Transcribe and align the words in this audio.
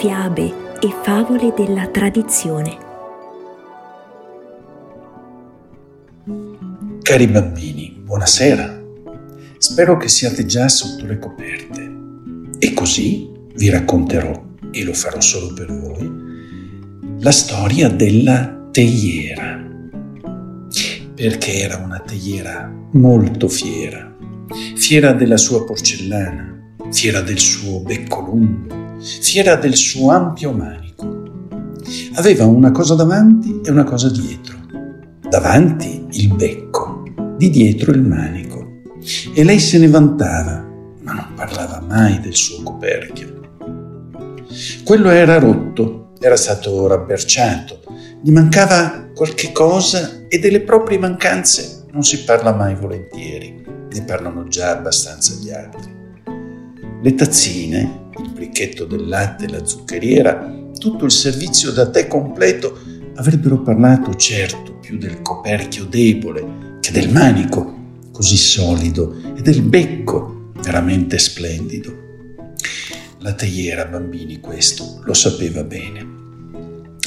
fiabe 0.00 0.78
e 0.80 0.88
favole 1.02 1.52
della 1.54 1.86
tradizione. 1.88 2.78
Cari 7.02 7.26
bambini, 7.26 8.00
buonasera. 8.02 8.82
Spero 9.58 9.98
che 9.98 10.08
siate 10.08 10.46
già 10.46 10.70
sotto 10.70 11.04
le 11.04 11.18
coperte. 11.18 11.92
E 12.58 12.72
così 12.72 13.30
vi 13.54 13.68
racconterò, 13.68 14.42
e 14.70 14.84
lo 14.84 14.94
farò 14.94 15.20
solo 15.20 15.52
per 15.52 15.66
voi, 15.66 16.10
la 17.18 17.32
storia 17.32 17.90
della 17.90 18.68
teiera. 18.70 19.62
Perché 21.14 21.60
era 21.60 21.76
una 21.76 22.00
teiera 22.00 22.72
molto 22.92 23.48
fiera, 23.48 24.16
fiera 24.76 25.12
della 25.12 25.36
sua 25.36 25.62
porcellana, 25.66 26.74
fiera 26.90 27.20
del 27.20 27.38
suo 27.38 27.80
becco 27.80 28.20
lungo, 28.22 28.89
fiera 29.00 29.56
del 29.56 29.76
suo 29.76 30.10
ampio 30.10 30.52
manico. 30.52 31.22
Aveva 32.14 32.44
una 32.44 32.70
cosa 32.70 32.94
davanti 32.94 33.60
e 33.64 33.70
una 33.70 33.84
cosa 33.84 34.10
dietro. 34.10 34.58
Davanti 35.28 36.06
il 36.10 36.34
becco, 36.34 37.02
di 37.36 37.50
dietro 37.50 37.92
il 37.92 38.02
manico. 38.02 38.80
E 39.34 39.44
lei 39.44 39.58
se 39.58 39.78
ne 39.78 39.88
vantava, 39.88 40.66
ma 41.02 41.12
non 41.12 41.28
parlava 41.34 41.82
mai 41.86 42.20
del 42.20 42.34
suo 42.34 42.62
coperchio. 42.62 43.38
Quello 44.84 45.08
era 45.10 45.38
rotto, 45.38 46.12
era 46.20 46.36
stato 46.36 46.86
rabberciato, 46.86 47.80
gli 48.22 48.30
mancava 48.30 49.10
qualche 49.14 49.52
cosa 49.52 50.26
e 50.28 50.38
delle 50.38 50.60
proprie 50.60 50.98
mancanze 50.98 51.86
non 51.92 52.02
si 52.02 52.22
parla 52.24 52.52
mai 52.52 52.74
volentieri, 52.74 53.64
ne 53.90 54.02
parlano 54.04 54.46
già 54.48 54.70
abbastanza 54.70 55.34
gli 55.34 55.50
altri 55.50 55.98
le 57.02 57.14
tazzine, 57.14 58.09
il 58.50 58.56
bricchetto 58.56 58.84
del 58.84 59.06
latte, 59.06 59.48
la 59.48 59.64
zuccheriera, 59.64 60.70
tutto 60.78 61.04
il 61.04 61.10
servizio 61.10 61.70
da 61.70 61.88
tè 61.88 62.08
completo 62.08 62.78
avrebbero 63.14 63.62
parlato 63.62 64.14
certo 64.14 64.78
più 64.80 64.98
del 64.98 65.22
coperchio 65.22 65.84
debole 65.84 66.78
che 66.80 66.90
del 66.90 67.10
manico 67.10 67.78
così 68.12 68.36
solido 68.36 69.14
e 69.36 69.40
del 69.40 69.62
becco 69.62 70.52
veramente 70.62 71.18
splendido. 71.18 72.08
La 73.20 73.34
teiera, 73.34 73.84
bambini, 73.84 74.40
questo 74.40 75.00
lo 75.04 75.14
sapeva 75.14 75.62
bene. 75.62 76.18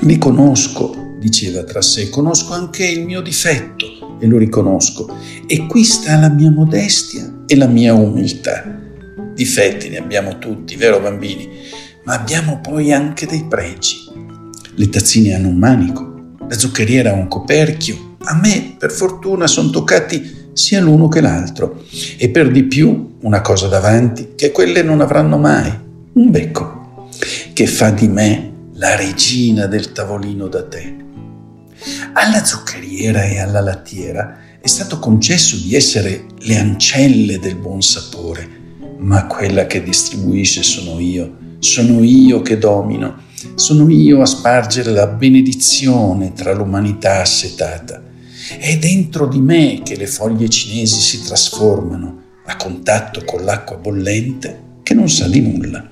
Mi 0.00 0.18
conosco, 0.18 0.94
diceva 1.20 1.62
tra 1.64 1.82
sé, 1.82 2.08
conosco 2.08 2.52
anche 2.52 2.86
il 2.86 3.04
mio 3.04 3.20
difetto 3.20 4.18
e 4.18 4.26
lo 4.26 4.38
riconosco. 4.38 5.08
E 5.46 5.66
qui 5.66 5.84
sta 5.84 6.18
la 6.18 6.30
mia 6.30 6.50
modestia 6.50 7.44
e 7.46 7.56
la 7.56 7.66
mia 7.66 7.94
umiltà 7.94 8.86
difetti 9.34 9.88
ne 9.88 9.98
abbiamo 9.98 10.38
tutti, 10.38 10.76
vero 10.76 11.00
bambini? 11.00 11.48
Ma 12.04 12.14
abbiamo 12.14 12.60
poi 12.60 12.92
anche 12.92 13.26
dei 13.26 13.44
pregi. 13.48 13.96
Le 14.74 14.88
tazzine 14.88 15.34
hanno 15.34 15.48
un 15.48 15.56
manico, 15.56 16.36
la 16.48 16.56
zuccheriera 16.58 17.10
ha 17.10 17.14
un 17.14 17.28
coperchio. 17.28 18.16
A 18.20 18.34
me, 18.34 18.76
per 18.78 18.90
fortuna, 18.90 19.46
sono 19.46 19.70
toccati 19.70 20.50
sia 20.52 20.80
l'uno 20.80 21.08
che 21.08 21.20
l'altro. 21.20 21.84
E 22.16 22.28
per 22.30 22.50
di 22.50 22.64
più 22.64 23.16
una 23.20 23.40
cosa 23.40 23.68
davanti 23.68 24.30
che 24.34 24.50
quelle 24.50 24.82
non 24.82 25.00
avranno 25.00 25.38
mai, 25.38 25.72
un 26.14 26.30
becco, 26.30 27.08
che 27.52 27.66
fa 27.66 27.90
di 27.90 28.08
me 28.08 28.52
la 28.74 28.96
regina 28.96 29.66
del 29.66 29.92
tavolino 29.92 30.48
da 30.48 30.62
tè. 30.62 30.94
Alla 32.12 32.44
zuccheriera 32.44 33.24
e 33.24 33.38
alla 33.38 33.60
lattiera 33.60 34.38
è 34.60 34.66
stato 34.66 34.98
concesso 34.98 35.56
di 35.56 35.74
essere 35.74 36.26
le 36.38 36.58
ancelle 36.58 37.38
del 37.38 37.56
buon 37.56 37.82
sapore, 37.82 38.57
ma 38.98 39.26
quella 39.26 39.66
che 39.66 39.82
distribuisce 39.82 40.62
sono 40.62 40.98
io, 40.98 41.36
sono 41.58 42.02
io 42.02 42.42
che 42.42 42.58
domino, 42.58 43.22
sono 43.54 43.88
io 43.88 44.20
a 44.20 44.26
spargere 44.26 44.90
la 44.90 45.06
benedizione 45.06 46.32
tra 46.32 46.52
l'umanità 46.52 47.20
assetata. 47.20 48.02
È 48.58 48.78
dentro 48.78 49.26
di 49.26 49.40
me 49.40 49.82
che 49.84 49.96
le 49.96 50.06
foglie 50.06 50.48
cinesi 50.48 51.00
si 51.00 51.22
trasformano 51.22 52.22
a 52.46 52.56
contatto 52.56 53.22
con 53.24 53.44
l'acqua 53.44 53.76
bollente 53.76 54.66
che 54.82 54.94
non 54.94 55.08
sa 55.08 55.28
di 55.28 55.40
nulla. 55.40 55.86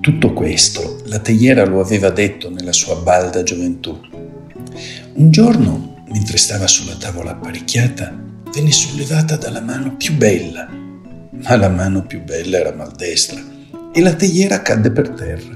Tutto 0.00 0.32
questo 0.32 1.00
la 1.06 1.18
teiera 1.18 1.66
lo 1.66 1.80
aveva 1.80 2.08
detto 2.10 2.48
nella 2.50 2.72
sua 2.72 2.94
balda 2.96 3.42
gioventù. 3.42 3.98
Un 5.14 5.30
giorno, 5.30 6.04
mentre 6.10 6.38
stava 6.38 6.66
sulla 6.66 6.94
tavola 6.94 7.32
apparecchiata, 7.32 8.16
venne 8.54 8.70
sollevata 8.70 9.36
dalla 9.36 9.60
mano 9.60 9.96
più 9.96 10.14
bella 10.14 10.79
ma 11.30 11.56
la 11.56 11.68
mano 11.68 12.04
più 12.04 12.22
bella 12.22 12.58
era 12.58 12.72
maldestra 12.72 13.40
e 13.92 14.00
la 14.00 14.14
teiera 14.14 14.62
cadde 14.62 14.90
per 14.90 15.10
terra. 15.10 15.54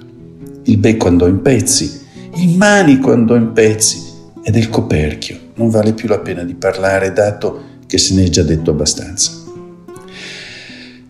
Il 0.65 0.79
becco 0.79 1.09
andò 1.09 1.27
in 1.27 1.43
pezzi, 1.43 2.01
il 2.37 2.57
manico 2.57 3.13
andò 3.13 3.35
in 3.35 3.53
pezzi 3.53 4.03
e 4.43 4.51
del 4.51 4.69
coperchio 4.69 5.39
non 5.55 5.71
vale 5.71 5.93
più 5.93 6.09
la 6.09 6.19
pena 6.19 6.43
di 6.43 6.55
parlare 6.55 7.13
dato 7.13 7.73
che 7.87 7.99
se 7.99 8.15
ne 8.15 8.25
è 8.25 8.29
già 8.29 8.43
detto 8.43 8.71
abbastanza. 8.71 9.43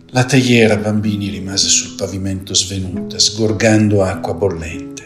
La 0.07 0.23
teiera, 0.23 0.77
bambini, 0.77 1.29
rimase 1.29 1.67
sul 1.67 1.95
pavimento 1.95 2.53
svenuta, 2.53 3.19
sgorgando 3.19 4.01
acqua 4.01 4.33
bollente. 4.33 5.03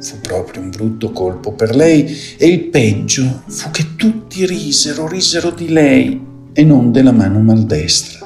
Fu 0.00 0.20
proprio 0.20 0.62
un 0.62 0.70
brutto 0.70 1.10
colpo 1.10 1.52
per 1.52 1.74
lei 1.74 2.16
e 2.38 2.46
il 2.46 2.64
peggio 2.64 3.42
fu 3.46 3.70
che 3.70 3.96
tutti 3.96 4.46
risero, 4.46 5.08
risero 5.08 5.50
di 5.50 5.68
lei 5.68 6.20
e 6.52 6.64
non 6.64 6.92
della 6.92 7.12
mano 7.12 7.40
maldestra 7.40 8.25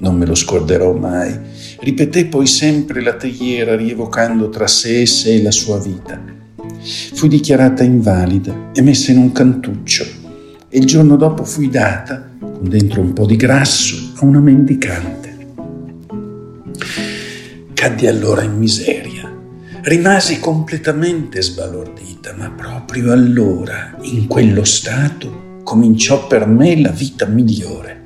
non 0.00 0.16
me 0.16 0.26
lo 0.26 0.34
scorderò 0.34 0.92
mai. 0.92 1.34
Ripeté 1.78 2.26
poi 2.26 2.46
sempre 2.46 3.00
la 3.00 3.14
teiera 3.14 3.76
rievocando 3.76 4.48
tra 4.48 4.66
sé 4.66 5.02
e 5.02 5.06
sé 5.06 5.40
la 5.42 5.50
sua 5.50 5.78
vita. 5.78 6.20
Fui 7.14 7.28
dichiarata 7.28 7.84
invalida 7.84 8.70
e 8.74 8.82
messa 8.82 9.12
in 9.12 9.18
un 9.18 9.32
cantuccio 9.32 10.04
e 10.68 10.78
il 10.78 10.86
giorno 10.86 11.16
dopo 11.16 11.44
fui 11.44 11.68
data, 11.68 12.28
con 12.38 12.68
dentro 12.68 13.00
un 13.00 13.12
po' 13.12 13.26
di 13.26 13.36
grasso, 13.36 14.12
a 14.16 14.24
una 14.24 14.40
mendicante. 14.40 15.36
Caddi 17.74 18.06
allora 18.06 18.42
in 18.42 18.56
miseria. 18.56 19.28
Rimasi 19.82 20.38
completamente 20.38 21.42
sbalordita, 21.42 22.34
ma 22.36 22.50
proprio 22.50 23.12
allora, 23.12 23.96
in 24.02 24.26
quello 24.26 24.62
stato, 24.64 25.60
cominciò 25.64 26.26
per 26.26 26.46
me 26.46 26.80
la 26.80 26.90
vita 26.90 27.26
migliore. 27.26 27.99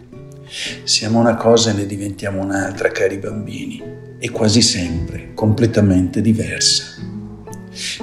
Siamo 0.85 1.19
una 1.19 1.35
cosa 1.35 1.71
e 1.71 1.73
ne 1.73 1.85
diventiamo 1.85 2.41
un'altra, 2.41 2.91
cari 2.91 3.19
bambini, 3.19 3.83
e 4.21 4.31
quasi 4.31 4.63
sempre 4.63 5.33
completamente 5.35 6.21
diversa. 6.21 6.95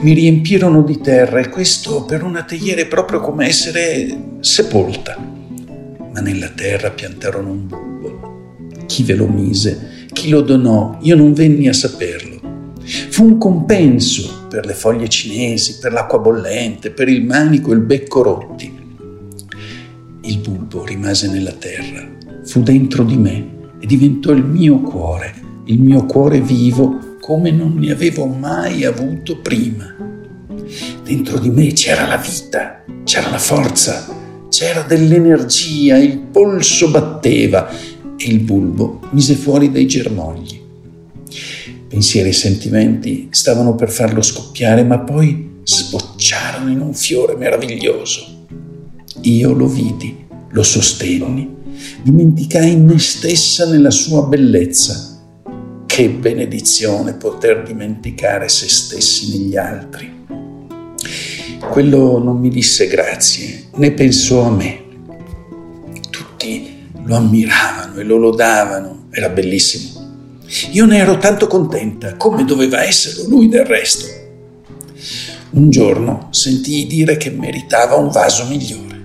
Mi 0.01 0.13
riempirono 0.13 0.83
di 0.83 0.99
terra 0.99 1.39
e 1.39 1.47
questo 1.47 2.03
per 2.03 2.23
una 2.23 2.43
teiera 2.43 2.81
è 2.81 2.87
proprio 2.87 3.21
come 3.21 3.47
essere 3.47 4.35
sepolta. 4.41 5.17
Ma 5.17 6.19
nella 6.19 6.49
terra 6.49 6.89
piantarono 6.89 7.51
un 7.51 7.67
bulbo. 7.67 8.65
Chi 8.85 9.03
ve 9.03 9.15
lo 9.15 9.27
mise? 9.27 10.07
Chi 10.11 10.27
lo 10.27 10.41
donò? 10.41 10.97
Io 11.03 11.15
non 11.15 11.31
venni 11.31 11.69
a 11.69 11.73
saperlo. 11.73 12.75
Fu 12.81 13.23
un 13.23 13.37
compenso 13.37 14.47
per 14.49 14.65
le 14.65 14.73
foglie 14.73 15.07
cinesi, 15.07 15.77
per 15.77 15.93
l'acqua 15.93 16.19
bollente, 16.19 16.91
per 16.91 17.07
il 17.07 17.23
manico 17.23 17.71
e 17.71 17.75
il 17.75 17.81
becco 17.81 18.21
rotti. 18.21 18.79
Il 20.23 20.37
bulbo 20.39 20.83
rimase 20.83 21.29
nella 21.29 21.53
terra 21.53 22.19
fu 22.43 22.61
dentro 22.61 23.03
di 23.03 23.17
me 23.17 23.59
e 23.79 23.85
diventò 23.85 24.31
il 24.31 24.43
mio 24.43 24.81
cuore, 24.81 25.33
il 25.65 25.79
mio 25.79 26.05
cuore 26.05 26.41
vivo 26.41 27.17
come 27.19 27.51
non 27.51 27.75
ne 27.75 27.91
avevo 27.91 28.25
mai 28.25 28.83
avuto 28.83 29.39
prima. 29.39 29.95
Dentro 31.03 31.39
di 31.39 31.49
me 31.49 31.71
c'era 31.73 32.07
la 32.07 32.17
vita, 32.17 32.83
c'era 33.03 33.29
la 33.29 33.37
forza, 33.37 34.07
c'era 34.49 34.81
dell'energia, 34.81 35.97
il 35.97 36.17
polso 36.17 36.89
batteva 36.89 37.69
e 37.69 38.27
il 38.27 38.39
bulbo 38.39 39.01
mise 39.11 39.35
fuori 39.35 39.71
dei 39.71 39.87
germogli. 39.87 40.59
Pensieri 41.87 42.29
e 42.29 42.33
sentimenti 42.33 43.27
stavano 43.31 43.75
per 43.75 43.89
farlo 43.89 44.21
scoppiare, 44.21 44.83
ma 44.83 44.99
poi 44.99 45.59
sbocciarono 45.63 46.71
in 46.71 46.79
un 46.79 46.93
fiore 46.93 47.35
meraviglioso. 47.35 48.45
Io 49.21 49.53
lo 49.53 49.67
vidi, 49.67 50.25
lo 50.51 50.63
sostenni 50.63 51.59
dimenticai 52.03 52.75
me 52.77 52.97
stessa 52.99 53.65
nella 53.65 53.91
sua 53.91 54.23
bellezza. 54.23 55.09
Che 55.85 56.09
benedizione 56.09 57.13
poter 57.13 57.63
dimenticare 57.63 58.47
se 58.47 58.69
stessi 58.69 59.37
negli 59.37 59.57
altri. 59.57 60.19
Quello 61.69 62.17
non 62.17 62.39
mi 62.39 62.49
disse 62.49 62.87
grazie, 62.87 63.65
né 63.75 63.91
pensò 63.91 64.43
a 64.43 64.51
me. 64.51 64.83
Tutti 66.09 66.87
lo 67.03 67.15
ammiravano 67.15 67.99
e 67.99 68.03
lo 68.03 68.17
lodavano, 68.17 69.07
era 69.11 69.29
bellissimo. 69.29 69.99
Io 70.71 70.85
ne 70.85 70.97
ero 70.97 71.17
tanto 71.17 71.47
contenta, 71.47 72.15
come 72.15 72.45
doveva 72.45 72.83
esserlo 72.83 73.27
lui 73.27 73.47
del 73.47 73.65
resto. 73.65 74.05
Un 75.51 75.69
giorno 75.69 76.27
sentii 76.31 76.87
dire 76.87 77.17
che 77.17 77.29
meritava 77.29 77.95
un 77.95 78.09
vaso 78.09 78.45
migliore. 78.47 79.01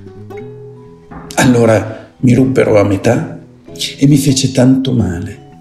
Allora 1.37 2.06
mi 2.27 2.35
ruppero 2.35 2.77
a 2.77 2.83
metà 2.83 3.39
e 3.99 4.07
mi 4.09 4.17
fece 4.17 4.51
tanto 4.51 4.93
male, 4.93 5.61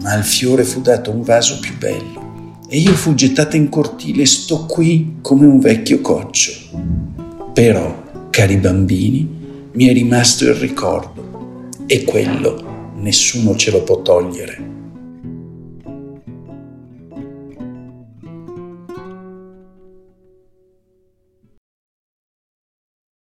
ma 0.00 0.12
al 0.12 0.24
fiore 0.24 0.64
fu 0.64 0.80
dato 0.80 1.10
un 1.10 1.20
vaso 1.20 1.58
più 1.60 1.76
bello 1.76 2.62
e 2.70 2.78
io 2.78 2.94
fu 2.94 3.12
gettata 3.12 3.54
in 3.54 3.68
cortile 3.68 4.22
e 4.22 4.26
sto 4.26 4.64
qui 4.64 5.16
come 5.20 5.44
un 5.44 5.60
vecchio 5.60 6.00
coccio. 6.00 6.52
Però, 7.52 8.02
cari 8.30 8.56
bambini, 8.56 9.28
mi 9.72 9.88
è 9.88 9.92
rimasto 9.92 10.44
il 10.44 10.54
ricordo 10.54 11.84
e 11.84 12.02
quello 12.04 12.92
nessuno 12.96 13.54
ce 13.54 13.70
lo 13.70 13.82
può 13.82 14.00
togliere. 14.00 14.75